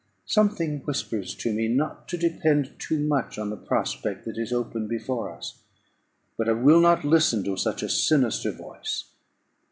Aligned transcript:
Something 0.25 0.79
whispers 0.79 1.35
to 1.35 1.53
me 1.53 1.67
not 1.67 2.07
to 2.07 2.17
depend 2.17 2.71
too 2.79 2.97
much 2.99 3.37
on 3.37 3.51
the 3.51 3.55
prospect 3.55 4.25
that 4.25 4.35
is 4.39 4.51
opened 4.51 4.89
before 4.89 5.31
us; 5.31 5.59
but 6.39 6.49
I 6.49 6.53
will 6.53 6.79
not 6.81 7.05
listen 7.05 7.43
to 7.43 7.55
such 7.55 7.83
a 7.83 7.87
sinister 7.87 8.51
voice. 8.51 9.03